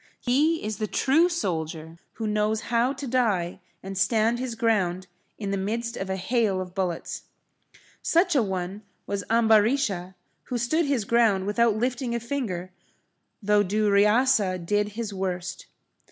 [0.19, 5.05] He is the true soldier who knows how to die and stand his ground
[5.37, 7.25] in the midst of a hail of bullets.
[8.01, 12.71] Such a one was Ambarisha, who stood his ground without lifting a finger
[13.43, 15.67] though Duryasa did his worst.